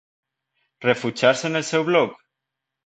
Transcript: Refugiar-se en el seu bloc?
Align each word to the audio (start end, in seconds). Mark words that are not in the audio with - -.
Refugiar-se 0.87 1.47
en 1.53 1.61
el 1.61 1.69
seu 1.71 1.89
bloc? 1.93 2.21